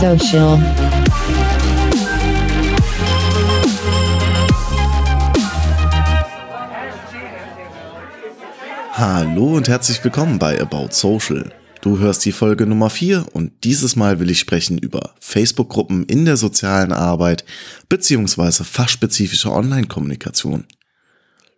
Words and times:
Social. 0.00 0.58
Hallo 8.92 9.56
und 9.56 9.68
herzlich 9.68 10.02
willkommen 10.02 10.38
bei 10.38 10.58
About 10.58 10.88
Social. 10.92 11.52
Du 11.82 11.98
hörst 11.98 12.24
die 12.24 12.32
Folge 12.32 12.64
Nummer 12.64 12.88
4 12.88 13.26
und 13.34 13.52
dieses 13.64 13.94
Mal 13.94 14.20
will 14.20 14.30
ich 14.30 14.40
sprechen 14.40 14.78
über 14.78 15.14
Facebook-Gruppen 15.20 16.06
in 16.06 16.24
der 16.24 16.38
sozialen 16.38 16.92
Arbeit 16.92 17.44
beziehungsweise 17.90 18.64
fachspezifische 18.64 19.52
Online-Kommunikation. 19.52 20.64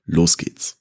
Los 0.04 0.36
geht's. 0.36 0.78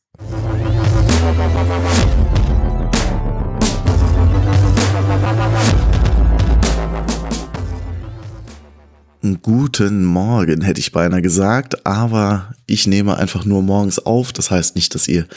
Guten 9.41 10.03
Morgen 10.03 10.61
hätte 10.61 10.79
ich 10.79 10.91
beinahe 10.91 11.21
gesagt, 11.21 11.85
aber 11.85 12.53
ich 12.65 12.87
nehme 12.87 13.17
einfach 13.17 13.45
nur 13.45 13.61
morgens 13.61 13.99
auf. 13.99 14.33
Das 14.33 14.51
heißt 14.51 14.75
nicht, 14.75 14.93
dass 14.95 15.07
ihr 15.07 15.27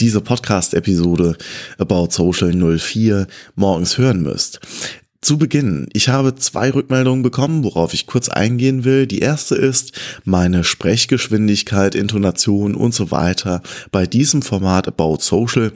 diese 0.00 0.20
Podcast-Episode 0.20 1.36
About 1.78 2.08
Social 2.10 2.52
04 2.52 3.26
morgens 3.54 3.98
hören 3.98 4.22
müsst. 4.22 4.60
Zu 5.20 5.38
Beginn, 5.38 5.88
ich 5.92 6.08
habe 6.08 6.34
zwei 6.34 6.70
Rückmeldungen 6.70 7.22
bekommen, 7.22 7.64
worauf 7.64 7.94
ich 7.94 8.06
kurz 8.06 8.28
eingehen 8.28 8.84
will. 8.84 9.06
Die 9.06 9.20
erste 9.20 9.54
ist 9.54 9.92
meine 10.24 10.64
Sprechgeschwindigkeit, 10.64 11.94
Intonation 11.94 12.74
und 12.74 12.92
so 12.92 13.10
weiter 13.10 13.62
bei 13.90 14.06
diesem 14.06 14.42
Format 14.42 14.88
About 14.88 15.18
Social 15.20 15.72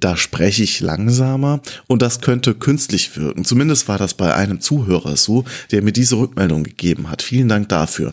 da 0.00 0.16
spreche 0.16 0.62
ich 0.62 0.80
langsamer 0.80 1.60
und 1.86 2.02
das 2.02 2.20
könnte 2.20 2.54
künstlich 2.54 3.16
wirken. 3.16 3.44
Zumindest 3.44 3.88
war 3.88 3.98
das 3.98 4.14
bei 4.14 4.34
einem 4.34 4.60
Zuhörer 4.60 5.16
so, 5.16 5.44
der 5.70 5.82
mir 5.82 5.92
diese 5.92 6.16
Rückmeldung 6.16 6.64
gegeben 6.64 7.10
hat. 7.10 7.22
Vielen 7.22 7.48
Dank 7.48 7.68
dafür. 7.68 8.12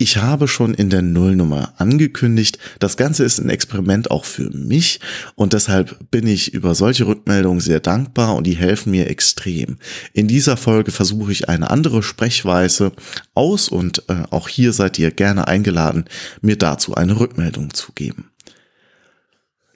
Ich 0.00 0.16
habe 0.16 0.46
schon 0.46 0.74
in 0.74 0.90
der 0.90 1.02
Nullnummer 1.02 1.74
angekündigt, 1.76 2.60
das 2.78 2.96
Ganze 2.96 3.24
ist 3.24 3.40
ein 3.40 3.50
Experiment 3.50 4.12
auch 4.12 4.24
für 4.24 4.48
mich 4.50 5.00
und 5.34 5.54
deshalb 5.54 6.08
bin 6.12 6.28
ich 6.28 6.54
über 6.54 6.76
solche 6.76 7.08
Rückmeldungen 7.08 7.58
sehr 7.58 7.80
dankbar 7.80 8.36
und 8.36 8.46
die 8.46 8.54
helfen 8.54 8.92
mir 8.92 9.10
extrem. 9.10 9.78
In 10.12 10.28
dieser 10.28 10.56
Folge 10.56 10.92
versuche 10.92 11.32
ich 11.32 11.48
eine 11.48 11.70
andere 11.70 12.04
Sprechweise 12.04 12.92
aus 13.34 13.68
und 13.68 14.04
äh, 14.08 14.22
auch 14.30 14.48
hier 14.48 14.72
seid 14.72 15.00
ihr 15.00 15.10
gerne 15.10 15.48
eingeladen, 15.48 16.04
mir 16.42 16.56
dazu 16.56 16.94
eine 16.94 17.18
Rückmeldung 17.18 17.74
zu 17.74 17.90
geben. 17.90 18.30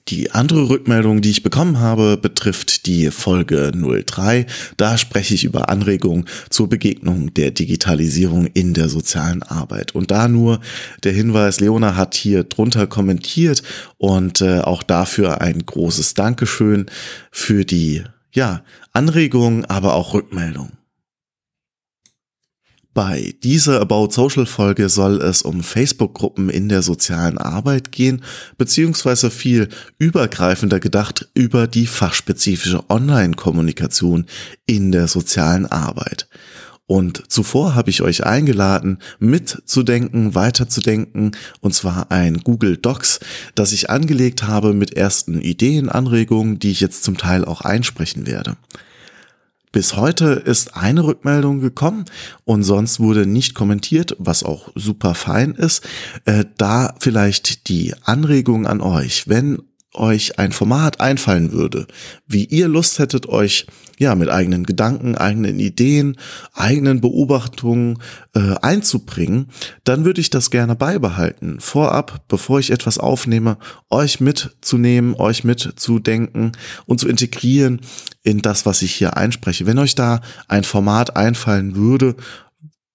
Die 0.09 0.31
andere 0.31 0.67
Rückmeldung, 0.67 1.21
die 1.21 1.31
ich 1.31 1.43
bekommen 1.43 1.79
habe, 1.79 2.17
betrifft 2.17 2.87
die 2.87 3.09
Folge 3.09 3.71
03. 3.73 4.45
Da 4.75 4.97
spreche 4.97 5.33
ich 5.33 5.45
über 5.45 5.69
Anregungen 5.69 6.25
zur 6.49 6.67
Begegnung 6.67 7.33
der 7.33 7.51
Digitalisierung 7.51 8.47
in 8.47 8.73
der 8.73 8.89
sozialen 8.89 9.43
Arbeit. 9.43 9.95
Und 9.95 10.11
da 10.11 10.27
nur 10.27 10.59
der 11.03 11.13
Hinweis, 11.13 11.61
Leona 11.61 11.95
hat 11.95 12.15
hier 12.15 12.43
drunter 12.43 12.85
kommentiert 12.85 13.63
und 13.97 14.41
äh, 14.41 14.59
auch 14.59 14.83
dafür 14.83 15.39
ein 15.39 15.65
großes 15.65 16.15
Dankeschön 16.15 16.87
für 17.31 17.63
die 17.63 18.03
ja, 18.33 18.61
Anregungen, 18.91 19.63
aber 19.65 19.93
auch 19.93 20.13
Rückmeldung. 20.13 20.71
Bei 22.93 23.33
dieser 23.41 23.81
About 23.81 24.11
Social 24.11 24.45
Folge 24.45 24.87
soll 24.87 25.19
es 25.19 25.41
um 25.41 25.63
Facebook-Gruppen 25.63 26.49
in 26.49 26.69
der 26.69 26.83
sozialen 26.83 27.39
Arbeit 27.39 27.91
gehen, 27.91 28.23
beziehungsweise 28.59 29.31
viel 29.31 29.69
übergreifender 29.97 30.79
gedacht 30.79 31.27
über 31.33 31.65
die 31.65 31.87
fachspezifische 31.87 32.87
Online-Kommunikation 32.91 34.27
in 34.67 34.91
der 34.91 35.07
sozialen 35.07 35.65
Arbeit. 35.65 36.27
Und 36.85 37.31
zuvor 37.31 37.73
habe 37.73 37.89
ich 37.89 38.03
euch 38.03 38.25
eingeladen, 38.25 38.99
mitzudenken, 39.17 40.35
weiterzudenken, 40.35 41.31
und 41.61 41.73
zwar 41.73 42.11
ein 42.11 42.41
Google 42.43 42.77
Docs, 42.77 43.21
das 43.55 43.71
ich 43.71 43.89
angelegt 43.89 44.43
habe 44.43 44.73
mit 44.73 44.93
ersten 44.93 45.41
Ideen, 45.41 45.89
Anregungen, 45.89 46.59
die 46.59 46.69
ich 46.69 46.81
jetzt 46.81 47.03
zum 47.03 47.17
Teil 47.17 47.43
auch 47.43 47.61
einsprechen 47.61 48.27
werde. 48.27 48.55
Bis 49.73 49.97
heute 49.97 50.25
ist 50.33 50.77
eine 50.77 51.03
Rückmeldung 51.03 51.59
gekommen 51.59 52.05
und 52.45 52.61
sonst 52.61 52.99
wurde 52.99 53.25
nicht 53.25 53.55
kommentiert, 53.55 54.15
was 54.19 54.43
auch 54.43 54.69
super 54.75 55.15
fein 55.15 55.55
ist. 55.55 55.83
Äh, 56.25 56.45
da 56.57 56.93
vielleicht 56.99 57.67
die 57.69 57.95
Anregung 58.03 58.67
an 58.67 58.81
euch, 58.81 59.27
wenn 59.27 59.63
euch 59.93 60.39
ein 60.39 60.51
Format 60.51 60.99
einfallen 60.99 61.51
würde, 61.51 61.87
wie 62.27 62.45
ihr 62.45 62.67
Lust 62.67 62.99
hättet, 62.99 63.27
euch 63.27 63.67
ja 63.99 64.15
mit 64.15 64.29
eigenen 64.29 64.65
Gedanken, 64.65 65.15
eigenen 65.15 65.59
Ideen, 65.59 66.17
eigenen 66.53 67.01
Beobachtungen 67.01 67.99
äh, 68.33 68.55
einzubringen, 68.61 69.49
dann 69.83 70.05
würde 70.05 70.21
ich 70.21 70.29
das 70.29 70.49
gerne 70.49 70.75
beibehalten. 70.75 71.59
Vorab, 71.59 72.23
bevor 72.27 72.59
ich 72.59 72.71
etwas 72.71 72.97
aufnehme, 72.97 73.57
euch 73.89 74.19
mitzunehmen, 74.19 75.13
euch 75.15 75.43
mitzudenken 75.43 76.53
und 76.85 76.99
zu 76.99 77.07
integrieren 77.07 77.81
in 78.23 78.41
das, 78.41 78.65
was 78.65 78.81
ich 78.81 78.93
hier 78.93 79.17
einspreche. 79.17 79.65
Wenn 79.65 79.79
euch 79.79 79.95
da 79.95 80.21
ein 80.47 80.63
Format 80.63 81.15
einfallen 81.15 81.75
würde, 81.75 82.15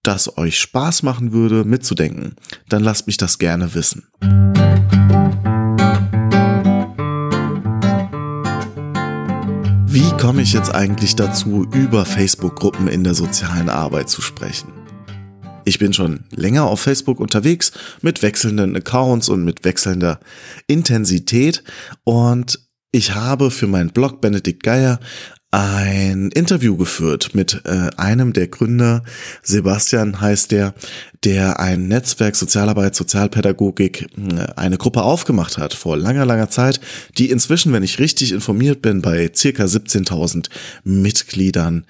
das 0.03 0.38
euch 0.38 0.58
Spaß 0.58 1.03
machen 1.03 1.32
würde, 1.32 1.64
mitzudenken, 1.64 2.37
dann 2.69 2.82
lasst 2.82 3.06
mich 3.06 3.16
das 3.16 3.38
gerne 3.38 3.75
wissen. 3.75 4.08
Wie 10.00 10.16
komme 10.16 10.42
ich 10.42 10.53
jetzt 10.53 10.72
eigentlich 10.72 11.16
dazu, 11.16 11.66
über 11.75 12.06
Facebook-Gruppen 12.06 12.86
in 12.86 13.03
der 13.03 13.14
sozialen 13.14 13.69
Arbeit 13.69 14.09
zu 14.09 14.22
sprechen? 14.22 14.69
Ich 15.64 15.81
bin 15.81 15.92
schon 15.92 16.20
länger 16.31 16.66
auf 16.66 16.81
Facebook 16.81 17.19
unterwegs 17.19 17.72
mit 18.00 18.22
wechselnden 18.22 18.76
Accounts 18.76 19.28
und 19.28 19.44
mit 19.44 19.64
wechselnder 19.64 20.20
Intensität 20.69 21.64
und 22.04 22.60
ich 22.92 23.16
habe 23.16 23.50
für 23.50 23.66
meinen 23.66 23.91
Blog 23.91 24.20
Benedikt 24.20 24.62
Geier 24.62 25.00
ein 25.50 26.31
Interview 26.31 26.76
geführt 26.76 27.34
mit 27.34 27.62
äh, 27.64 27.88
einem 27.97 28.34
der 28.34 28.48
Gründer, 28.48 29.03
Sebastian 29.42 30.20
heißt 30.20 30.50
der, 30.50 30.75
der 31.25 31.59
ein 31.59 31.88
Netzwerk 31.88 32.36
Sozialarbeit, 32.36 32.94
Sozialpädagogik, 32.94 34.08
äh, 34.19 34.47
eine 34.56 34.76
Gruppe 34.76 35.03
aufgemacht 35.03 35.56
hat 35.56 35.72
vor 35.72 35.97
langer, 35.97 36.26
langer 36.26 36.50
Zeit, 36.50 36.81
die 37.16 37.31
inzwischen, 37.31 37.72
wenn 37.72 37.82
ich 37.82 37.98
richtig 37.98 38.32
informiert 38.32 38.82
bin, 38.82 39.00
bei 39.00 39.31
circa 39.34 39.64
17.000 39.64 40.50
Mitgliedern 40.84 41.87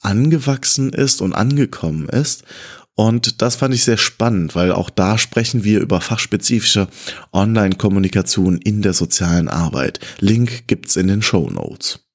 angewachsen 0.00 0.92
ist 0.92 1.20
und 1.22 1.32
angekommen 1.34 2.08
ist. 2.08 2.42
Und 2.96 3.42
das 3.42 3.54
fand 3.54 3.74
ich 3.74 3.84
sehr 3.84 3.96
spannend, 3.96 4.56
weil 4.56 4.72
auch 4.72 4.90
da 4.90 5.18
sprechen 5.18 5.62
wir 5.62 5.78
über 5.78 6.00
fachspezifische 6.00 6.88
Online-Kommunikation 7.32 8.58
in 8.58 8.82
der 8.82 8.92
sozialen 8.92 9.46
Arbeit. 9.46 10.00
Link 10.18 10.66
gibt's 10.66 10.96
in 10.96 11.06
den 11.06 11.22
Show 11.22 11.48
Notes. 11.48 12.07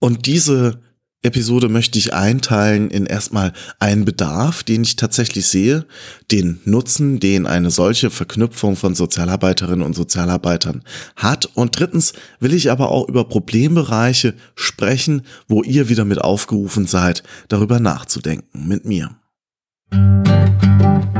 Und 0.00 0.26
diese 0.26 0.80
Episode 1.22 1.68
möchte 1.68 1.98
ich 1.98 2.14
einteilen 2.14 2.90
in 2.90 3.04
erstmal 3.04 3.52
einen 3.80 4.04
Bedarf, 4.04 4.62
den 4.62 4.82
ich 4.82 4.94
tatsächlich 4.94 5.48
sehe, 5.48 5.84
den 6.30 6.60
Nutzen, 6.64 7.18
den 7.18 7.44
eine 7.46 7.70
solche 7.72 8.10
Verknüpfung 8.10 8.76
von 8.76 8.94
Sozialarbeiterinnen 8.94 9.84
und 9.84 9.94
Sozialarbeitern 9.94 10.84
hat. 11.16 11.46
Und 11.56 11.78
drittens 11.78 12.12
will 12.38 12.54
ich 12.54 12.70
aber 12.70 12.92
auch 12.92 13.08
über 13.08 13.24
Problembereiche 13.28 14.34
sprechen, 14.54 15.22
wo 15.48 15.64
ihr 15.64 15.88
wieder 15.88 16.04
mit 16.04 16.20
aufgerufen 16.20 16.86
seid, 16.86 17.24
darüber 17.48 17.80
nachzudenken 17.80 18.68
mit 18.68 18.84
mir. 18.84 19.16
Wenn 19.90 21.17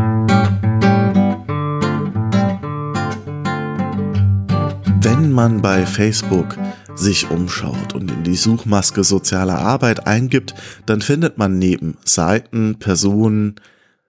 man 5.39 5.63
bei 5.63 5.87
Facebook 5.87 6.59
sich 6.97 7.31
umschaut 7.31 7.95
und 7.95 8.11
in 8.11 8.25
die 8.25 8.35
Suchmaske 8.35 9.05
soziale 9.05 9.57
Arbeit 9.57 10.05
eingibt, 10.05 10.53
dann 10.85 11.01
findet 11.01 11.39
man 11.39 11.61
neben 11.61 11.97
Seiten, 12.05 12.81
Personen, 12.81 13.55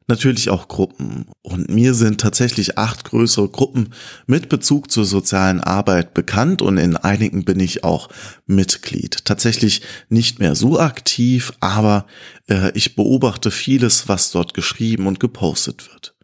natürlich 0.07 0.49
auch 0.49 0.67
Gruppen. 0.67 1.27
Und 1.43 1.69
mir 1.69 1.93
sind 1.93 2.19
tatsächlich 2.19 2.79
acht 2.79 3.03
größere 3.03 3.47
Gruppen 3.47 3.93
mit 4.25 4.49
Bezug 4.49 4.89
zur 4.89 5.05
sozialen 5.05 5.61
Arbeit 5.61 6.15
bekannt 6.15 6.63
und 6.63 6.79
in 6.79 6.97
einigen 6.97 7.45
bin 7.45 7.59
ich 7.59 7.83
auch 7.83 8.09
Mitglied. 8.47 9.23
Tatsächlich 9.23 9.83
nicht 10.09 10.39
mehr 10.39 10.55
so 10.55 10.79
aktiv, 10.79 11.53
aber 11.59 12.07
äh, 12.49 12.71
ich 12.73 12.95
beobachte 12.95 13.51
vieles, 13.51 14.07
was 14.07 14.31
dort 14.31 14.55
geschrieben 14.55 15.05
und 15.05 15.19
gepostet 15.19 15.91
wird. 15.91 16.15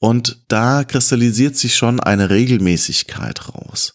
Und 0.00 0.44
da 0.48 0.82
kristallisiert 0.82 1.56
sich 1.56 1.76
schon 1.76 2.00
eine 2.00 2.30
Regelmäßigkeit 2.30 3.54
raus. 3.54 3.94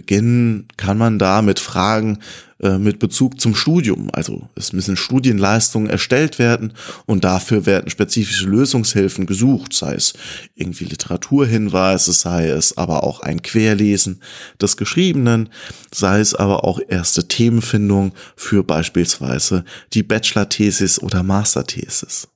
Beginnen 0.00 0.66
kann 0.78 0.96
man 0.96 1.18
da 1.18 1.42
mit 1.42 1.60
Fragen 1.60 2.20
äh, 2.58 2.78
mit 2.78 2.98
Bezug 3.00 3.38
zum 3.38 3.54
Studium. 3.54 4.08
Also 4.14 4.48
es 4.54 4.72
müssen 4.72 4.96
Studienleistungen 4.96 5.90
erstellt 5.90 6.38
werden 6.38 6.72
und 7.04 7.22
dafür 7.22 7.66
werden 7.66 7.90
spezifische 7.90 8.46
Lösungshilfen 8.46 9.26
gesucht, 9.26 9.74
sei 9.74 9.92
es 9.96 10.14
irgendwie 10.54 10.86
Literaturhinweise, 10.86 12.14
sei 12.14 12.48
es 12.48 12.78
aber 12.78 13.04
auch 13.04 13.20
ein 13.20 13.42
Querlesen 13.42 14.22
des 14.58 14.78
Geschriebenen, 14.78 15.50
sei 15.92 16.20
es 16.20 16.34
aber 16.34 16.64
auch 16.64 16.80
erste 16.88 17.28
Themenfindung 17.28 18.14
für 18.36 18.64
beispielsweise 18.64 19.66
die 19.92 20.02
Bachelor-Thesis 20.02 20.98
oder 21.02 21.22
Master-Thesis. 21.22 22.26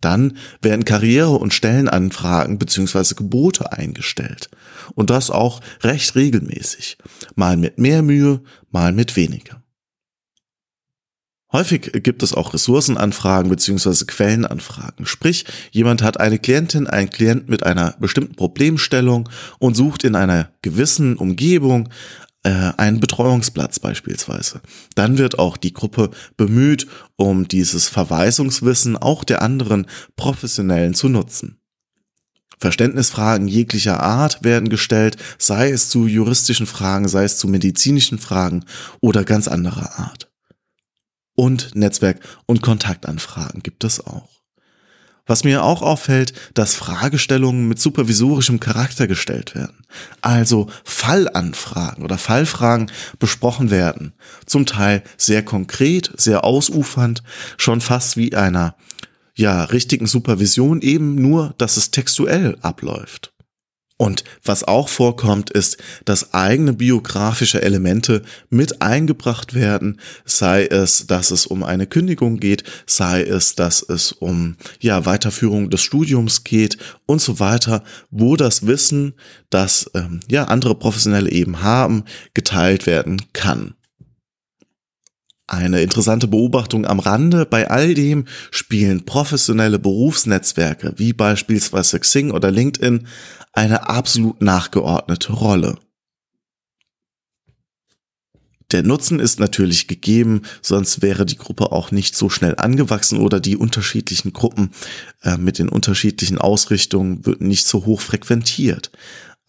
Dann 0.00 0.36
werden 0.62 0.84
Karriere- 0.84 1.38
und 1.38 1.54
Stellenanfragen 1.54 2.58
beziehungsweise 2.58 3.14
Gebote 3.14 3.72
eingestellt. 3.72 4.50
Und 4.94 5.10
das 5.10 5.30
auch 5.30 5.60
recht 5.82 6.14
regelmäßig. 6.14 6.98
Mal 7.34 7.56
mit 7.56 7.78
mehr 7.78 8.02
Mühe, 8.02 8.40
mal 8.70 8.92
mit 8.92 9.16
weniger. 9.16 9.62
Häufig 11.50 11.90
gibt 12.02 12.22
es 12.22 12.34
auch 12.34 12.52
Ressourcenanfragen 12.52 13.48
beziehungsweise 13.48 14.04
Quellenanfragen. 14.04 15.06
Sprich, 15.06 15.46
jemand 15.70 16.02
hat 16.02 16.20
eine 16.20 16.38
Klientin, 16.38 16.86
einen 16.86 17.08
Klient 17.08 17.48
mit 17.48 17.64
einer 17.64 17.94
bestimmten 17.98 18.34
Problemstellung 18.34 19.30
und 19.58 19.74
sucht 19.74 20.04
in 20.04 20.14
einer 20.14 20.50
gewissen 20.60 21.16
Umgebung 21.16 21.88
äh, 22.48 22.72
einen 22.78 22.98
Betreuungsplatz 22.98 23.78
beispielsweise. 23.78 24.62
Dann 24.94 25.18
wird 25.18 25.38
auch 25.38 25.58
die 25.58 25.74
Gruppe 25.74 26.10
bemüht, 26.38 26.86
um 27.16 27.46
dieses 27.46 27.88
Verweisungswissen 27.88 28.96
auch 28.96 29.22
der 29.22 29.42
anderen 29.42 29.86
Professionellen 30.16 30.94
zu 30.94 31.10
nutzen. 31.10 31.60
Verständnisfragen 32.58 33.48
jeglicher 33.48 34.02
Art 34.02 34.42
werden 34.44 34.70
gestellt, 34.70 35.18
sei 35.36 35.70
es 35.70 35.90
zu 35.90 36.06
juristischen 36.06 36.66
Fragen, 36.66 37.06
sei 37.06 37.24
es 37.24 37.36
zu 37.36 37.48
medizinischen 37.48 38.18
Fragen 38.18 38.64
oder 39.00 39.24
ganz 39.24 39.46
anderer 39.46 39.98
Art. 39.98 40.32
Und 41.34 41.74
Netzwerk- 41.74 42.22
und 42.46 42.62
Kontaktanfragen 42.62 43.62
gibt 43.62 43.84
es 43.84 44.04
auch. 44.04 44.37
Was 45.28 45.44
mir 45.44 45.62
auch 45.62 45.82
auffällt, 45.82 46.32
dass 46.54 46.74
Fragestellungen 46.74 47.68
mit 47.68 47.78
supervisorischem 47.78 48.58
Charakter 48.58 49.06
gestellt 49.06 49.54
werden. 49.54 49.84
Also 50.22 50.68
Fallanfragen 50.84 52.02
oder 52.02 52.18
Fallfragen 52.18 52.90
besprochen 53.20 53.70
werden. 53.70 54.14
Zum 54.46 54.66
Teil 54.66 55.04
sehr 55.16 55.44
konkret, 55.44 56.10
sehr 56.16 56.44
ausufernd, 56.44 57.22
schon 57.58 57.80
fast 57.80 58.16
wie 58.16 58.34
einer, 58.34 58.74
ja, 59.36 59.64
richtigen 59.64 60.06
Supervision 60.06 60.80
eben 60.80 61.14
nur, 61.14 61.54
dass 61.58 61.76
es 61.76 61.92
textuell 61.92 62.56
abläuft. 62.62 63.32
Und 63.98 64.22
was 64.44 64.62
auch 64.62 64.88
vorkommt, 64.88 65.50
ist, 65.50 65.76
dass 66.04 66.32
eigene 66.32 66.72
biografische 66.72 67.60
Elemente 67.62 68.22
mit 68.48 68.80
eingebracht 68.80 69.54
werden, 69.54 70.00
sei 70.24 70.66
es, 70.66 71.08
dass 71.08 71.32
es 71.32 71.46
um 71.46 71.64
eine 71.64 71.88
Kündigung 71.88 72.38
geht, 72.38 72.62
sei 72.86 73.22
es, 73.22 73.56
dass 73.56 73.82
es 73.82 74.12
um 74.12 74.56
ja 74.78 75.04
Weiterführung 75.04 75.68
des 75.68 75.82
Studiums 75.82 76.44
geht 76.44 76.78
und 77.06 77.20
so 77.20 77.40
weiter, 77.40 77.82
wo 78.12 78.36
das 78.36 78.68
Wissen, 78.68 79.14
das 79.50 79.90
ähm, 79.94 80.20
ja 80.30 80.44
andere 80.44 80.76
Professionelle 80.76 81.30
eben 81.30 81.62
haben, 81.62 82.04
geteilt 82.34 82.86
werden 82.86 83.20
kann. 83.32 83.74
Eine 85.50 85.80
interessante 85.80 86.28
Beobachtung 86.28 86.84
am 86.86 87.00
Rande, 87.00 87.46
bei 87.46 87.70
all 87.70 87.94
dem 87.94 88.26
spielen 88.50 89.06
professionelle 89.06 89.78
Berufsnetzwerke 89.78 90.92
wie 90.96 91.14
beispielsweise 91.14 91.98
Xing 91.98 92.32
oder 92.32 92.50
LinkedIn 92.50 93.06
eine 93.54 93.88
absolut 93.88 94.42
nachgeordnete 94.42 95.32
Rolle. 95.32 95.78
Der 98.72 98.82
Nutzen 98.82 99.18
ist 99.20 99.40
natürlich 99.40 99.88
gegeben, 99.88 100.42
sonst 100.60 101.00
wäre 101.00 101.24
die 101.24 101.38
Gruppe 101.38 101.72
auch 101.72 101.92
nicht 101.92 102.14
so 102.14 102.28
schnell 102.28 102.54
angewachsen 102.58 103.18
oder 103.18 103.40
die 103.40 103.56
unterschiedlichen 103.56 104.34
Gruppen 104.34 104.72
äh, 105.22 105.38
mit 105.38 105.58
den 105.58 105.70
unterschiedlichen 105.70 106.36
Ausrichtungen 106.36 107.24
würden 107.24 107.48
nicht 107.48 107.66
so 107.66 107.86
hoch 107.86 108.02
frequentiert. 108.02 108.90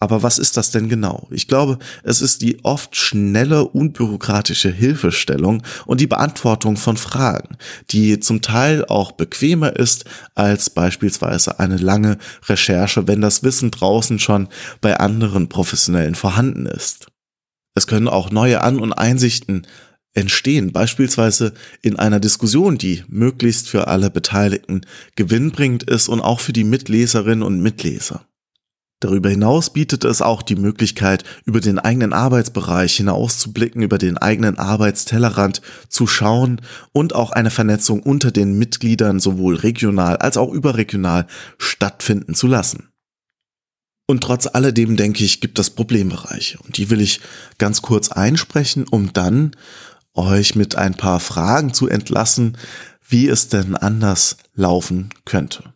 Aber 0.02 0.22
was 0.22 0.38
ist 0.38 0.56
das 0.56 0.70
denn 0.70 0.88
genau? 0.88 1.28
Ich 1.30 1.46
glaube, 1.46 1.78
es 2.02 2.22
ist 2.22 2.40
die 2.40 2.64
oft 2.64 2.96
schnelle, 2.96 3.66
unbürokratische 3.66 4.70
Hilfestellung 4.70 5.62
und 5.84 6.00
die 6.00 6.06
Beantwortung 6.06 6.78
von 6.78 6.96
Fragen, 6.96 7.58
die 7.90 8.18
zum 8.18 8.40
Teil 8.40 8.86
auch 8.86 9.12
bequemer 9.12 9.76
ist 9.76 10.06
als 10.34 10.70
beispielsweise 10.70 11.60
eine 11.60 11.76
lange 11.76 12.16
Recherche, 12.48 13.06
wenn 13.08 13.20
das 13.20 13.42
Wissen 13.42 13.70
draußen 13.70 14.18
schon 14.18 14.48
bei 14.80 14.98
anderen 14.98 15.50
Professionellen 15.50 16.14
vorhanden 16.14 16.64
ist. 16.64 17.08
Es 17.74 17.86
können 17.86 18.08
auch 18.08 18.30
neue 18.30 18.62
An- 18.62 18.80
und 18.80 18.94
Einsichten 18.94 19.66
entstehen, 20.14 20.72
beispielsweise 20.72 21.52
in 21.82 21.98
einer 21.98 22.20
Diskussion, 22.20 22.78
die 22.78 23.04
möglichst 23.08 23.68
für 23.68 23.86
alle 23.86 24.10
Beteiligten 24.10 24.80
gewinnbringend 25.14 25.82
ist 25.84 26.08
und 26.08 26.22
auch 26.22 26.40
für 26.40 26.54
die 26.54 26.64
Mitleserinnen 26.64 27.42
und 27.42 27.60
Mitleser. 27.60 28.24
Darüber 29.00 29.30
hinaus 29.30 29.72
bietet 29.72 30.04
es 30.04 30.20
auch 30.20 30.42
die 30.42 30.56
Möglichkeit, 30.56 31.24
über 31.46 31.60
den 31.60 31.78
eigenen 31.78 32.12
Arbeitsbereich 32.12 32.96
hinauszublicken, 32.96 33.82
über 33.82 33.96
den 33.96 34.18
eigenen 34.18 34.58
Arbeitstellerrand 34.58 35.62
zu 35.88 36.06
schauen 36.06 36.60
und 36.92 37.14
auch 37.14 37.30
eine 37.30 37.50
Vernetzung 37.50 38.02
unter 38.02 38.30
den 38.30 38.58
Mitgliedern 38.58 39.18
sowohl 39.18 39.56
regional 39.56 40.18
als 40.18 40.36
auch 40.36 40.52
überregional 40.52 41.26
stattfinden 41.56 42.34
zu 42.34 42.46
lassen. 42.46 42.90
Und 44.06 44.22
trotz 44.22 44.46
alledem 44.46 44.96
denke 44.96 45.24
ich, 45.24 45.40
gibt 45.40 45.58
es 45.58 45.70
Problembereiche 45.70 46.58
und 46.58 46.76
die 46.76 46.90
will 46.90 47.00
ich 47.00 47.20
ganz 47.56 47.80
kurz 47.80 48.10
einsprechen, 48.10 48.86
um 48.90 49.14
dann 49.14 49.52
euch 50.14 50.56
mit 50.56 50.74
ein 50.74 50.94
paar 50.94 51.20
Fragen 51.20 51.72
zu 51.72 51.88
entlassen, 51.88 52.58
wie 53.08 53.28
es 53.28 53.48
denn 53.48 53.76
anders 53.76 54.36
laufen 54.54 55.10
könnte. 55.24 55.72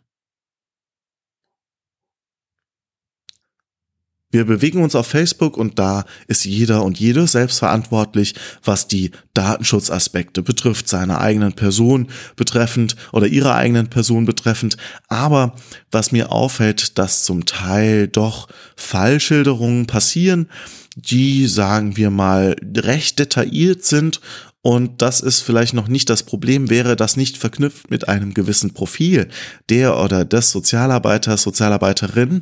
Wir 4.35 4.43
bewegen 4.43 4.83
uns 4.83 4.95
auf 4.95 5.07
Facebook 5.07 5.55
und 5.55 5.79
da 5.79 6.03
ist 6.27 6.43
jeder 6.43 6.83
und 6.83 6.99
jede 6.99 7.25
selbstverantwortlich, 7.25 8.35
was 8.65 8.89
die 8.89 9.11
Datenschutzaspekte 9.33 10.43
betrifft, 10.43 10.89
seiner 10.89 11.21
eigenen 11.21 11.53
Person 11.53 12.07
betreffend 12.35 12.97
oder 13.13 13.27
ihrer 13.27 13.55
eigenen 13.55 13.87
Person 13.87 14.25
betreffend. 14.25 14.75
Aber 15.07 15.55
was 15.89 16.11
mir 16.11 16.33
auffällt, 16.33 16.97
dass 16.97 17.23
zum 17.23 17.45
Teil 17.45 18.09
doch 18.09 18.49
Fallschilderungen 18.75 19.85
passieren, 19.85 20.49
die, 20.97 21.47
sagen 21.47 21.95
wir 21.95 22.09
mal, 22.09 22.57
recht 22.75 23.19
detailliert 23.19 23.85
sind 23.85 24.19
und 24.61 25.01
das 25.03 25.21
ist 25.21 25.41
vielleicht 25.41 25.75
noch 25.75 25.87
nicht 25.87 26.09
das 26.09 26.23
Problem, 26.23 26.69
wäre 26.69 26.97
das 26.97 27.15
nicht 27.15 27.37
verknüpft 27.37 27.91
mit 27.91 28.09
einem 28.09 28.33
gewissen 28.33 28.73
Profil 28.73 29.29
der 29.69 29.97
oder 29.97 30.25
des 30.25 30.51
Sozialarbeiters, 30.51 31.43
Sozialarbeiterin, 31.43 32.41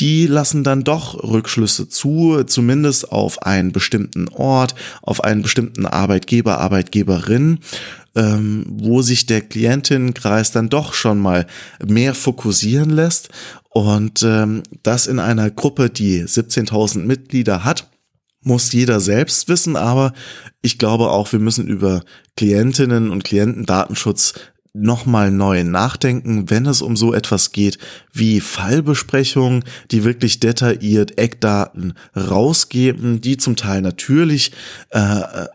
die 0.00 0.26
lassen 0.26 0.64
dann 0.64 0.82
doch 0.82 1.22
Rückschlüsse 1.22 1.88
zu, 1.88 2.42
zumindest 2.44 3.12
auf 3.12 3.42
einen 3.42 3.72
bestimmten 3.72 4.28
Ort, 4.28 4.74
auf 5.02 5.22
einen 5.22 5.42
bestimmten 5.42 5.86
Arbeitgeber, 5.86 6.58
Arbeitgeberin, 6.58 7.58
ähm, 8.16 8.64
wo 8.68 9.02
sich 9.02 9.26
der 9.26 9.42
Klientinnenkreis 9.42 10.52
dann 10.52 10.70
doch 10.70 10.94
schon 10.94 11.20
mal 11.20 11.46
mehr 11.86 12.14
fokussieren 12.14 12.90
lässt. 12.90 13.28
Und 13.68 14.22
ähm, 14.24 14.62
das 14.82 15.06
in 15.06 15.18
einer 15.18 15.50
Gruppe, 15.50 15.90
die 15.90 16.24
17.000 16.24 17.00
Mitglieder 17.00 17.64
hat 17.64 17.86
muss 18.42 18.72
jeder 18.72 19.00
selbst 19.00 19.48
wissen, 19.48 19.76
aber 19.76 20.14
ich 20.62 20.78
glaube 20.78 21.10
auch, 21.10 21.30
wir 21.32 21.38
müssen 21.38 21.66
über 21.66 22.02
Klientinnen 22.38 23.10
und 23.10 23.22
Klientendatenschutz 23.22 24.32
nochmal 24.72 25.30
neu 25.30 25.64
nachdenken, 25.64 26.48
wenn 26.48 26.66
es 26.66 26.80
um 26.80 26.96
so 26.96 27.12
etwas 27.12 27.52
geht 27.52 27.78
wie 28.12 28.40
Fallbesprechungen, 28.40 29.64
die 29.90 30.04
wirklich 30.04 30.40
detailliert 30.40 31.18
Eckdaten 31.18 31.94
rausgeben, 32.16 33.20
die 33.20 33.36
zum 33.36 33.56
Teil 33.56 33.82
natürlich 33.82 34.52
äh, 34.90 34.98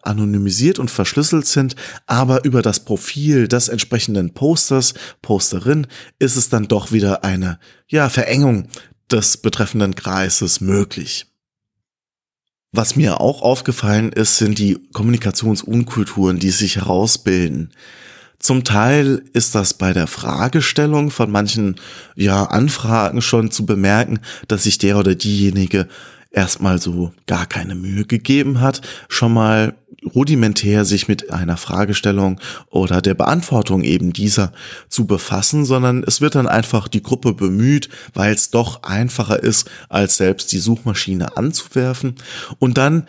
anonymisiert 0.02 0.80
und 0.80 0.92
verschlüsselt 0.92 1.46
sind, 1.46 1.76
aber 2.06 2.44
über 2.44 2.62
das 2.62 2.82
Profil 2.82 3.48
des 3.48 3.70
entsprechenden 3.70 4.34
Posters, 4.34 4.94
Posterin, 5.22 5.88
ist 6.20 6.36
es 6.36 6.50
dann 6.50 6.68
doch 6.68 6.92
wieder 6.92 7.24
eine 7.24 7.60
ja, 7.88 8.10
Verengung 8.10 8.68
des 9.10 9.38
betreffenden 9.38 9.96
Kreises 9.96 10.62
möglich. 10.62 11.28
Was 12.72 12.98
mir 12.98 13.22
auch 13.22 13.42
aufgefallen 13.42 14.12
ist, 14.12 14.38
sind 14.38 14.60
die 14.60 14.78
Kommunikationsunkulturen, 14.92 16.40
die 16.40 16.50
sich 16.50 16.76
herausbilden. 16.76 17.72
Zum 18.46 18.64
Teil 18.64 19.24
ist 19.34 19.56
das 19.56 19.74
bei 19.74 19.92
der 19.92 20.06
Fragestellung 20.06 21.10
von 21.10 21.32
manchen 21.32 21.78
ja, 22.16 22.44
Anfragen 22.44 23.24
schon 23.24 23.50
zu 23.50 23.66
bemerken, 23.66 24.20
dass 24.48 24.66
sich 24.66 24.78
der 24.78 25.00
oder 25.00 25.16
diejenige 25.16 25.88
erstmal 26.30 26.80
so 26.80 27.12
gar 27.26 27.48
keine 27.48 27.74
Mühe 27.74 28.06
gegeben 28.06 28.62
hat, 28.62 28.82
schon 29.10 29.34
mal 29.34 29.74
rudimentär 30.14 30.86
sich 30.86 31.08
mit 31.08 31.32
einer 31.32 31.58
Fragestellung 31.58 32.40
oder 32.70 33.02
der 33.02 33.16
Beantwortung 33.16 33.82
eben 33.82 34.14
dieser 34.14 34.54
zu 34.90 35.08
befassen, 35.08 35.66
sondern 35.66 36.04
es 36.04 36.22
wird 36.22 36.36
dann 36.36 36.48
einfach 36.48 36.88
die 36.88 37.02
Gruppe 37.02 37.34
bemüht, 37.34 37.90
weil 38.14 38.32
es 38.32 38.52
doch 38.52 38.84
einfacher 38.84 39.42
ist, 39.42 39.68
als 39.90 40.18
selbst 40.18 40.52
die 40.52 40.60
Suchmaschine 40.60 41.36
anzuwerfen. 41.36 42.14
Und 42.60 42.78
dann 42.78 43.08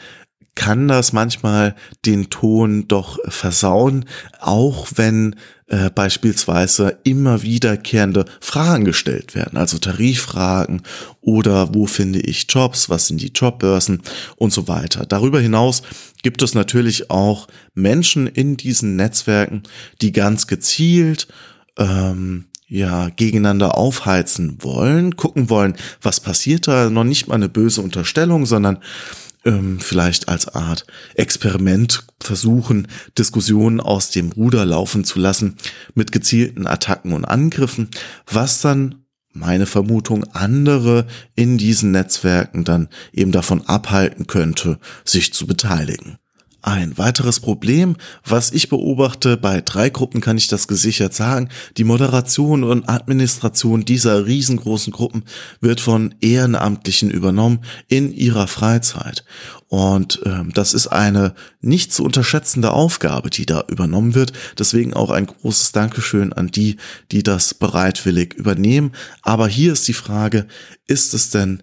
kann 0.56 0.88
das 0.88 1.12
manchmal 1.12 1.76
den 2.04 2.28
Ton 2.30 2.88
doch 2.88 3.18
versauen, 3.28 4.06
auch 4.40 4.88
wenn 4.96 5.36
äh, 5.68 5.90
beispielsweise 5.90 6.98
immer 7.04 7.42
wiederkehrende 7.42 8.24
Fragen 8.40 8.84
gestellt 8.84 9.34
werden, 9.34 9.56
also 9.58 9.78
Tariffragen 9.78 10.82
oder 11.20 11.74
wo 11.74 11.86
finde 11.86 12.20
ich 12.20 12.46
Jobs, 12.48 12.88
was 12.88 13.06
sind 13.06 13.20
die 13.20 13.32
Jobbörsen 13.34 14.02
und 14.36 14.52
so 14.52 14.66
weiter. 14.66 15.06
Darüber 15.06 15.40
hinaus 15.40 15.82
gibt 16.22 16.42
es 16.42 16.54
natürlich 16.54 17.10
auch 17.10 17.48
Menschen 17.74 18.26
in 18.26 18.56
diesen 18.56 18.96
Netzwerken, 18.96 19.62
die 20.00 20.12
ganz 20.12 20.46
gezielt 20.46 21.28
ähm, 21.78 22.46
ja, 22.68 23.10
gegeneinander 23.10 23.76
aufheizen 23.78 24.58
wollen, 24.60 25.16
gucken 25.16 25.50
wollen, 25.50 25.76
was 26.02 26.20
passiert 26.20 26.66
da, 26.66 26.90
noch 26.90 27.04
nicht 27.04 27.28
mal 27.28 27.36
eine 27.36 27.48
böse 27.48 27.80
Unterstellung, 27.80 28.44
sondern 28.44 28.78
ähm, 29.46 29.78
vielleicht 29.80 30.28
als 30.28 30.48
Art 30.48 30.86
Experiment 31.14 32.06
versuchen, 32.20 32.88
Diskussionen 33.16 33.80
aus 33.80 34.10
dem 34.10 34.32
Ruder 34.32 34.66
laufen 34.66 35.04
zu 35.04 35.18
lassen 35.18 35.56
mit 35.94 36.12
gezielten 36.12 36.66
Attacken 36.66 37.12
und 37.12 37.24
Angriffen, 37.24 37.88
was 38.26 38.60
dann 38.60 39.06
meine 39.32 39.66
Vermutung 39.66 40.24
andere 40.32 41.06
in 41.34 41.58
diesen 41.58 41.92
Netzwerken 41.92 42.64
dann 42.64 42.88
eben 43.12 43.32
davon 43.32 43.66
abhalten 43.66 44.26
könnte, 44.26 44.78
sich 45.04 45.32
zu 45.32 45.46
beteiligen. 45.46 46.18
Ein 46.66 46.98
weiteres 46.98 47.38
Problem, 47.38 47.94
was 48.24 48.50
ich 48.50 48.68
beobachte, 48.68 49.36
bei 49.36 49.60
drei 49.60 49.88
Gruppen 49.88 50.20
kann 50.20 50.36
ich 50.36 50.48
das 50.48 50.66
gesichert 50.66 51.14
sagen, 51.14 51.48
die 51.76 51.84
Moderation 51.84 52.64
und 52.64 52.88
Administration 52.88 53.84
dieser 53.84 54.26
riesengroßen 54.26 54.92
Gruppen 54.92 55.22
wird 55.60 55.80
von 55.80 56.16
Ehrenamtlichen 56.20 57.08
übernommen 57.08 57.60
in 57.86 58.12
ihrer 58.12 58.48
Freizeit. 58.48 59.24
Und 59.68 60.20
ähm, 60.24 60.50
das 60.54 60.74
ist 60.74 60.88
eine 60.88 61.34
nicht 61.60 61.92
zu 61.92 62.02
unterschätzende 62.02 62.72
Aufgabe, 62.72 63.30
die 63.30 63.46
da 63.46 63.62
übernommen 63.68 64.16
wird. 64.16 64.32
Deswegen 64.58 64.92
auch 64.92 65.10
ein 65.10 65.26
großes 65.26 65.70
Dankeschön 65.70 66.32
an 66.32 66.48
die, 66.48 66.78
die 67.12 67.22
das 67.22 67.54
bereitwillig 67.54 68.34
übernehmen. 68.34 68.90
Aber 69.22 69.46
hier 69.46 69.72
ist 69.72 69.86
die 69.86 69.92
Frage, 69.92 70.48
ist 70.88 71.14
es 71.14 71.30
denn 71.30 71.62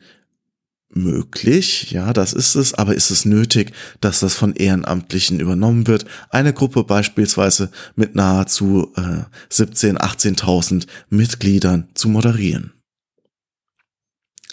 möglich, 0.95 1.91
ja, 1.91 2.13
das 2.13 2.33
ist 2.33 2.55
es, 2.55 2.73
aber 2.73 2.95
ist 2.95 3.09
es 3.09 3.25
nötig, 3.25 3.73
dass 4.01 4.19
das 4.19 4.35
von 4.35 4.55
Ehrenamtlichen 4.55 5.39
übernommen 5.39 5.87
wird? 5.87 6.05
Eine 6.29 6.53
Gruppe 6.53 6.83
beispielsweise 6.83 7.69
mit 7.95 8.15
nahezu 8.15 8.91
äh, 8.95 9.23
17, 9.49 9.97
18.000 9.97 10.87
Mitgliedern 11.09 11.89
zu 11.93 12.09
moderieren. 12.09 12.73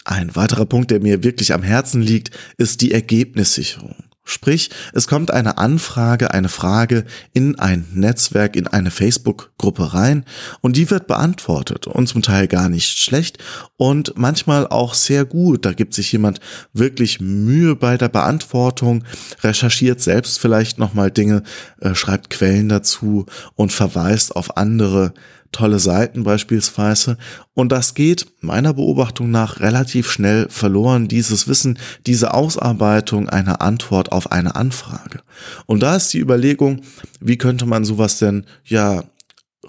Ein 0.03 0.35
weiterer 0.35 0.65
Punkt, 0.65 0.91
der 0.91 0.99
mir 0.99 1.23
wirklich 1.23 1.53
am 1.53 1.63
Herzen 1.63 2.01
liegt, 2.01 2.31
ist 2.57 2.81
die 2.81 2.91
Ergebnissicherung. 2.91 4.10
Sprich, 4.23 4.69
es 4.93 5.07
kommt 5.07 5.31
eine 5.31 5.57
Anfrage, 5.57 6.31
eine 6.31 6.47
Frage 6.47 7.05
in 7.33 7.57
ein 7.57 7.87
Netzwerk, 7.93 8.55
in 8.55 8.67
eine 8.67 8.91
Facebook-Gruppe 8.91 9.93
rein 9.95 10.25
und 10.61 10.77
die 10.77 10.91
wird 10.91 11.07
beantwortet 11.07 11.87
und 11.87 12.07
zum 12.07 12.21
Teil 12.21 12.47
gar 12.47 12.69
nicht 12.69 12.99
schlecht 12.99 13.39
und 13.77 14.13
manchmal 14.15 14.67
auch 14.67 14.93
sehr 14.93 15.25
gut. 15.25 15.65
Da 15.65 15.73
gibt 15.73 15.95
sich 15.95 16.11
jemand 16.11 16.39
wirklich 16.71 17.19
Mühe 17.19 17.75
bei 17.75 17.97
der 17.97 18.09
Beantwortung, 18.09 19.03
recherchiert 19.41 20.01
selbst 20.01 20.39
vielleicht 20.39 20.77
nochmal 20.77 21.09
Dinge, 21.09 21.41
äh, 21.79 21.95
schreibt 21.95 22.29
Quellen 22.29 22.69
dazu 22.69 23.25
und 23.55 23.73
verweist 23.73 24.35
auf 24.35 24.55
andere 24.55 25.13
tolle 25.51 25.79
Seiten 25.79 26.23
beispielsweise. 26.23 27.17
Und 27.53 27.71
das 27.71 27.93
geht 27.93 28.27
meiner 28.41 28.73
Beobachtung 28.73 29.31
nach 29.31 29.59
relativ 29.59 30.09
schnell 30.09 30.47
verloren, 30.49 31.07
dieses 31.07 31.47
Wissen, 31.47 31.77
diese 32.05 32.33
Ausarbeitung 32.33 33.29
einer 33.29 33.61
Antwort 33.61 34.11
auf 34.11 34.31
eine 34.31 34.55
Anfrage. 34.55 35.21
Und 35.65 35.81
da 35.81 35.95
ist 35.95 36.13
die 36.13 36.19
Überlegung, 36.19 36.81
wie 37.19 37.37
könnte 37.37 37.65
man 37.65 37.85
sowas 37.85 38.19
denn, 38.19 38.45
ja, 38.65 39.03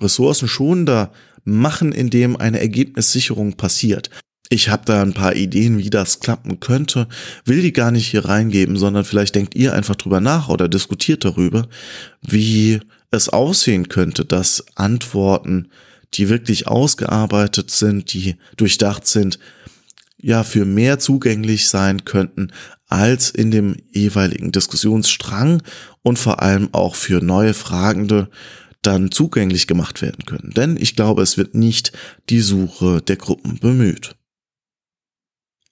ressourcenschonender 0.01 1.12
machen, 1.45 1.93
indem 1.93 2.37
eine 2.37 2.61
Ergebnissicherung 2.61 3.55
passiert. 3.55 4.11
Ich 4.49 4.69
habe 4.69 4.83
da 4.85 5.01
ein 5.01 5.15
paar 5.15 5.35
Ideen, 5.35 5.79
wie 5.79 5.89
das 5.89 6.21
klappen 6.21 6.61
könnte, 6.61 7.09
will 7.45 7.62
die 7.62 7.73
gar 7.73 7.91
nicht 7.91 8.09
hier 8.09 8.27
reingeben, 8.27 8.77
sondern 8.77 9.05
vielleicht 9.05 9.35
denkt 9.35 9.55
ihr 9.55 9.73
einfach 9.73 9.97
drüber 9.97 10.21
nach 10.21 10.49
oder 10.49 10.69
diskutiert 10.69 11.25
darüber, 11.25 11.69
wie 12.21 12.81
es 13.12 13.28
aussehen 13.28 13.88
könnte, 13.88 14.25
dass 14.25 14.64
Antworten, 14.75 15.69
die 16.14 16.28
wirklich 16.28 16.66
ausgearbeitet 16.66 17.71
sind, 17.71 18.12
die 18.12 18.37
durchdacht 18.57 19.07
sind, 19.07 19.38
ja, 20.19 20.45
für 20.45 20.64
mehr 20.64 20.99
zugänglich 20.99 21.69
sein 21.69 22.04
könnten 22.04 22.52
als 22.88 23.31
in 23.31 23.50
dem 23.50 23.76
jeweiligen 23.90 24.52
Diskussionsstrang 24.52 25.62
und 26.02 26.19
vor 26.19 26.42
allem 26.42 26.69
auch 26.73 26.95
für 26.95 27.21
neue 27.21 27.54
Fragende 27.54 28.28
dann 28.83 29.11
zugänglich 29.11 29.66
gemacht 29.66 30.02
werden 30.02 30.25
können. 30.26 30.52
Denn 30.54 30.76
ich 30.76 30.97
glaube, 30.97 31.23
es 31.23 31.38
wird 31.38 31.54
nicht 31.54 31.92
die 32.28 32.40
Suche 32.40 33.00
der 33.00 33.16
Gruppen 33.16 33.59
bemüht. 33.59 34.14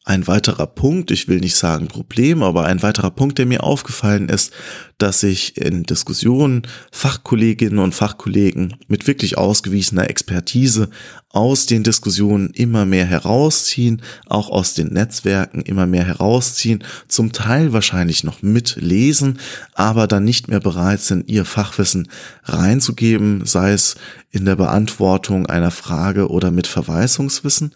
Ein 0.04 0.26
weiterer 0.26 0.66
Punkt, 0.66 1.11
ich 1.11 1.28
will 1.28 1.40
nicht 1.40 1.57
sagen 1.57 1.87
Problem, 1.88 2.42
aber 2.42 2.64
ein 2.64 2.83
weiterer 2.83 3.11
Punkt, 3.11 3.37
der 3.37 3.45
mir 3.45 3.62
aufgefallen 3.62 4.30
ist, 4.30 4.50
dass 4.97 5.21
sich 5.21 5.59
in 5.59 5.83
Diskussionen 5.83 6.62
Fachkolleginnen 6.90 7.78
und 7.78 7.95
Fachkollegen 7.95 8.76
mit 8.88 9.07
wirklich 9.07 9.37
ausgewiesener 9.37 10.09
Expertise 10.09 10.88
aus 11.32 11.66
den 11.66 11.84
Diskussionen 11.84 12.50
immer 12.50 12.84
mehr 12.84 13.06
herausziehen, 13.06 14.02
auch 14.26 14.50
aus 14.50 14.75
den 14.75 14.88
Netzwerken 14.92 15.62
immer 15.62 15.87
mehr 15.87 16.04
herausziehen, 16.04 16.82
zum 17.06 17.32
Teil 17.32 17.72
wahrscheinlich 17.72 18.25
noch 18.25 18.42
mitlesen, 18.42 19.38
aber 19.75 20.08
dann 20.08 20.25
nicht 20.25 20.49
mehr 20.49 20.60
bereit 20.60 21.00
sind, 21.00 21.30
ihr 21.30 21.44
Fachwissen 21.44 22.08
reinzugeben, 22.44 23.46
sei 23.46 23.72
es 23.72 23.94
in 24.32 24.44
der 24.44 24.56
Beantwortung 24.56 25.46
einer 25.46 25.70
Frage 25.70 26.28
oder 26.28 26.50
mit 26.50 26.66
Verweisungswissen. 26.66 27.75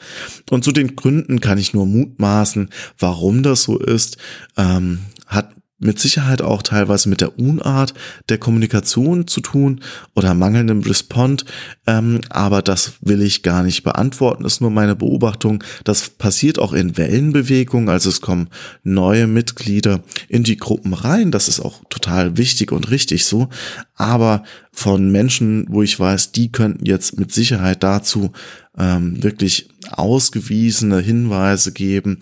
Und 0.50 0.64
zu 0.64 0.73
den 0.73 0.96
Gründen 0.96 1.40
kann 1.40 1.58
ich 1.58 1.75
nur 1.75 1.87
mutmaßen, 1.87 2.70
warum 2.99 3.44
das 3.44 3.62
so 3.62 3.78
ist, 3.78 4.16
ähm, 4.56 5.00
hat 5.26 5.50
mit 5.78 5.99
Sicherheit 5.99 6.40
auch 6.40 6.62
teilweise 6.62 7.09
mit 7.09 7.21
der 7.21 7.38
Unart 7.38 7.95
der 8.28 8.38
Kommunikation 8.38 9.26
zu 9.26 9.40
tun 9.40 9.81
oder 10.14 10.35
mangelndem 10.35 10.81
Respond, 10.81 11.45
ähm, 11.87 12.21
aber 12.31 12.62
das 12.62 12.95
will 13.00 13.23
ich 13.23 13.43
gar 13.43 13.62
nicht 13.62 13.83
beantworten, 13.83 14.45
ist 14.45 14.61
nur 14.61 14.71
meine 14.71 14.95
Beobachtung. 14.95 15.64
Das 15.83 16.09
passiert 16.11 16.59
auch 16.59 16.73
in 16.73 16.97
Wellenbewegungen, 16.97 17.88
also 17.88 18.09
es 18.09 18.21
kommen 18.21 18.49
neue 18.85 19.26
Mitglieder 19.26 20.00
in 20.28 20.45
die 20.45 20.57
Gruppen 20.57 20.95
rein, 20.95 21.31
das 21.31 21.49
ist 21.49 21.61
auch 21.61 21.83
total 21.90 22.37
wichtig 22.37 22.71
und 22.71 22.90
richtig 22.90 23.25
so, 23.25 23.49
aber 23.97 24.45
von 24.73 25.11
Menschen, 25.11 25.66
wo 25.69 25.83
ich 25.83 25.99
weiß, 25.99 26.33
die 26.33 26.50
könnten 26.50 26.87
jetzt 26.87 27.19
mit 27.19 27.33
Sicherheit 27.33 27.83
dazu 27.83 28.33
ähm, 28.76 29.23
wirklich 29.23 29.69
ausgewiesene 29.90 31.00
Hinweise 31.00 31.73
geben 31.73 32.21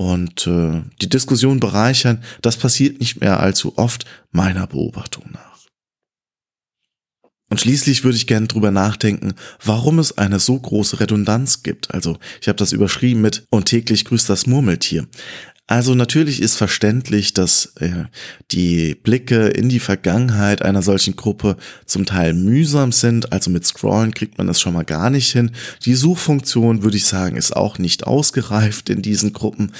und 0.00 0.46
äh, 0.46 0.80
die 1.02 1.10
Diskussion 1.10 1.60
bereichern, 1.60 2.24
das 2.40 2.56
passiert 2.56 3.00
nicht 3.00 3.20
mehr 3.20 3.38
allzu 3.38 3.76
oft 3.76 4.06
meiner 4.30 4.66
Beobachtung 4.66 5.24
nach. 5.30 5.58
Und 7.50 7.60
schließlich 7.60 8.02
würde 8.02 8.16
ich 8.16 8.26
gerne 8.26 8.46
drüber 8.46 8.70
nachdenken, 8.70 9.34
warum 9.62 9.98
es 9.98 10.16
eine 10.16 10.40
so 10.40 10.58
große 10.58 11.00
Redundanz 11.00 11.62
gibt. 11.62 11.92
Also 11.92 12.16
ich 12.40 12.48
habe 12.48 12.56
das 12.56 12.72
überschrieben 12.72 13.20
mit 13.20 13.44
und 13.50 13.66
täglich 13.66 14.06
grüßt 14.06 14.30
das 14.30 14.46
Murmeltier. 14.46 15.06
Also 15.70 15.94
natürlich 15.94 16.42
ist 16.42 16.56
verständlich, 16.56 17.32
dass 17.32 17.74
äh, 17.76 18.06
die 18.50 18.96
Blicke 18.96 19.46
in 19.46 19.68
die 19.68 19.78
Vergangenheit 19.78 20.62
einer 20.62 20.82
solchen 20.82 21.14
Gruppe 21.14 21.56
zum 21.86 22.06
Teil 22.06 22.34
mühsam 22.34 22.90
sind. 22.90 23.32
Also 23.32 23.52
mit 23.52 23.64
Scrollen 23.64 24.12
kriegt 24.12 24.36
man 24.36 24.48
das 24.48 24.60
schon 24.60 24.72
mal 24.72 24.84
gar 24.84 25.10
nicht 25.10 25.30
hin. 25.30 25.52
Die 25.84 25.94
Suchfunktion, 25.94 26.82
würde 26.82 26.96
ich 26.96 27.04
sagen, 27.04 27.36
ist 27.36 27.54
auch 27.54 27.78
nicht 27.78 28.04
ausgereift 28.08 28.90
in 28.90 29.00
diesen 29.00 29.32
Gruppen. 29.32 29.70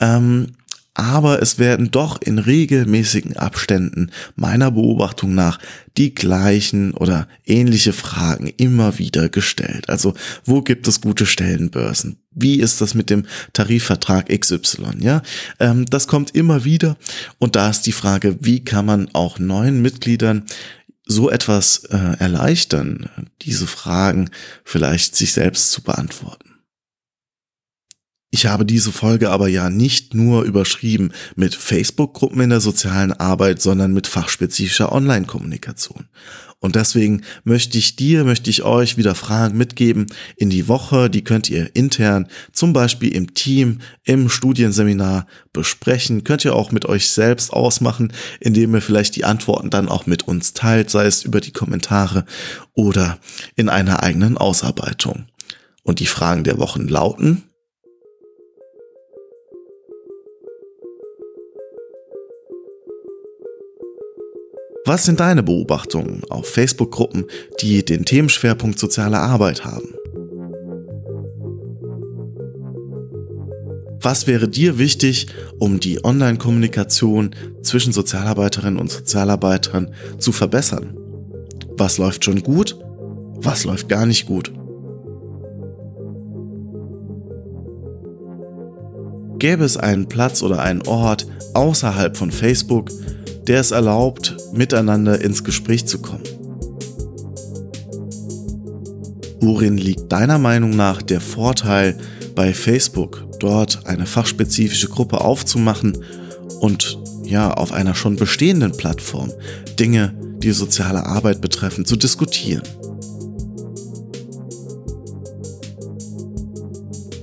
Ähm, 0.00 0.48
aber 0.96 1.42
es 1.42 1.58
werden 1.58 1.90
doch 1.90 2.20
in 2.22 2.38
regelmäßigen 2.38 3.36
Abständen 3.36 4.10
meiner 4.34 4.70
Beobachtung 4.70 5.34
nach 5.34 5.58
die 5.98 6.14
gleichen 6.14 6.94
oder 6.94 7.28
ähnliche 7.44 7.92
Fragen 7.92 8.46
immer 8.56 8.98
wieder 8.98 9.28
gestellt. 9.28 9.90
Also 9.90 10.14
wo 10.46 10.62
gibt 10.62 10.88
es 10.88 11.02
gute 11.02 11.26
Stellenbörsen? 11.26 12.16
Wie 12.30 12.60
ist 12.60 12.80
das 12.80 12.94
mit 12.94 13.10
dem 13.10 13.26
Tarifvertrag 13.52 14.28
XY? 14.28 15.00
Ja, 15.00 15.22
ähm, 15.60 15.84
das 15.84 16.06
kommt 16.08 16.34
immer 16.34 16.64
wieder 16.64 16.96
und 17.38 17.56
da 17.56 17.68
ist 17.68 17.82
die 17.82 17.92
Frage, 17.92 18.38
wie 18.40 18.64
kann 18.64 18.86
man 18.86 19.08
auch 19.12 19.38
neuen 19.38 19.82
Mitgliedern 19.82 20.44
so 21.04 21.30
etwas 21.30 21.84
äh, 21.84 22.18
erleichtern, 22.18 23.10
diese 23.42 23.66
Fragen 23.66 24.30
vielleicht 24.64 25.14
sich 25.14 25.32
selbst 25.32 25.70
zu 25.70 25.82
beantworten. 25.82 26.45
Ich 28.30 28.46
habe 28.46 28.66
diese 28.66 28.92
Folge 28.92 29.30
aber 29.30 29.48
ja 29.48 29.70
nicht 29.70 30.14
nur 30.14 30.42
überschrieben 30.42 31.12
mit 31.36 31.54
Facebook-Gruppen 31.54 32.40
in 32.40 32.50
der 32.50 32.60
sozialen 32.60 33.12
Arbeit, 33.12 33.62
sondern 33.62 33.92
mit 33.92 34.06
fachspezifischer 34.06 34.92
Online-Kommunikation. 34.92 36.08
Und 36.58 36.74
deswegen 36.74 37.22
möchte 37.44 37.76
ich 37.76 37.96
dir, 37.96 38.24
möchte 38.24 38.48
ich 38.50 38.62
euch 38.62 38.96
wieder 38.96 39.14
Fragen 39.14 39.58
mitgeben 39.58 40.06
in 40.36 40.48
die 40.50 40.68
Woche. 40.68 41.10
Die 41.10 41.22
könnt 41.22 41.50
ihr 41.50 41.76
intern, 41.76 42.28
zum 42.52 42.72
Beispiel 42.72 43.14
im 43.14 43.34
Team, 43.34 43.80
im 44.04 44.28
Studienseminar 44.28 45.26
besprechen. 45.52 46.24
Könnt 46.24 46.44
ihr 46.44 46.56
auch 46.56 46.72
mit 46.72 46.86
euch 46.86 47.10
selbst 47.10 47.52
ausmachen, 47.52 48.12
indem 48.40 48.74
ihr 48.74 48.80
vielleicht 48.80 49.16
die 49.16 49.24
Antworten 49.24 49.70
dann 49.70 49.88
auch 49.88 50.06
mit 50.06 50.26
uns 50.26 50.54
teilt, 50.54 50.90
sei 50.90 51.06
es 51.06 51.24
über 51.24 51.40
die 51.40 51.52
Kommentare 51.52 52.24
oder 52.72 53.18
in 53.54 53.68
einer 53.68 54.02
eigenen 54.02 54.38
Ausarbeitung. 54.38 55.26
Und 55.82 56.00
die 56.00 56.06
Fragen 56.06 56.42
der 56.42 56.58
Wochen 56.58 56.88
lauten, 56.88 57.44
Was 64.88 65.04
sind 65.04 65.18
deine 65.18 65.42
Beobachtungen 65.42 66.22
auf 66.30 66.46
Facebook-Gruppen, 66.46 67.24
die 67.60 67.84
den 67.84 68.04
Themenschwerpunkt 68.04 68.78
soziale 68.78 69.18
Arbeit 69.18 69.64
haben? 69.64 69.88
Was 74.00 74.28
wäre 74.28 74.48
dir 74.48 74.78
wichtig, 74.78 75.26
um 75.58 75.80
die 75.80 76.04
Online-Kommunikation 76.04 77.34
zwischen 77.62 77.92
Sozialarbeiterinnen 77.92 78.78
und 78.78 78.88
Sozialarbeitern 78.88 79.92
zu 80.18 80.30
verbessern? 80.30 80.96
Was 81.76 81.98
läuft 81.98 82.24
schon 82.24 82.44
gut? 82.44 82.78
Was 83.38 83.64
läuft 83.64 83.88
gar 83.88 84.06
nicht 84.06 84.26
gut? 84.26 84.52
Gäbe 89.40 89.64
es 89.64 89.76
einen 89.76 90.06
Platz 90.06 90.44
oder 90.44 90.60
einen 90.62 90.86
Ort 90.86 91.26
außerhalb 91.54 92.16
von 92.16 92.30
Facebook, 92.30 92.92
der 93.48 93.58
es 93.58 93.72
erlaubt, 93.72 94.35
miteinander 94.52 95.20
ins 95.20 95.44
Gespräch 95.44 95.86
zu 95.86 95.98
kommen. 95.98 96.24
Worin 99.40 99.76
liegt 99.76 100.10
deiner 100.10 100.38
Meinung 100.38 100.74
nach 100.74 101.02
der 101.02 101.20
Vorteil 101.20 101.96
bei 102.34 102.52
Facebook, 102.52 103.24
dort 103.38 103.86
eine 103.86 104.06
fachspezifische 104.06 104.88
Gruppe 104.88 105.20
aufzumachen 105.20 105.96
und 106.60 106.98
ja, 107.24 107.52
auf 107.52 107.72
einer 107.72 107.94
schon 107.94 108.16
bestehenden 108.16 108.72
Plattform 108.72 109.32
Dinge, 109.78 110.14
die 110.38 110.52
soziale 110.52 111.04
Arbeit 111.04 111.40
betreffen, 111.40 111.84
zu 111.84 111.96
diskutieren? 111.96 112.62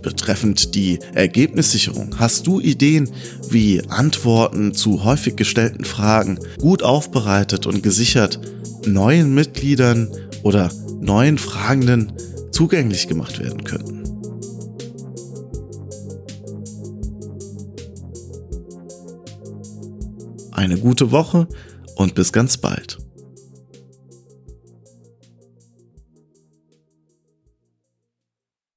Betreffend 0.03 0.75
die 0.75 0.99
Ergebnissicherung, 1.15 2.19
hast 2.19 2.45
du 2.45 2.59
Ideen, 2.59 3.09
wie 3.49 3.81
Antworten 3.87 4.73
zu 4.73 5.05
häufig 5.05 5.37
gestellten 5.37 5.85
Fragen 5.85 6.39
gut 6.59 6.83
aufbereitet 6.83 7.65
und 7.65 7.81
gesichert 7.81 8.39
neuen 8.85 9.33
Mitgliedern 9.33 10.09
oder 10.43 10.69
neuen 10.99 11.37
Fragenden 11.37 12.11
zugänglich 12.51 13.07
gemacht 13.07 13.39
werden 13.39 13.63
könnten? 13.63 14.03
Eine 20.51 20.77
gute 20.77 21.11
Woche 21.11 21.47
und 21.95 22.13
bis 22.13 22.33
ganz 22.33 22.57
bald. 22.57 22.97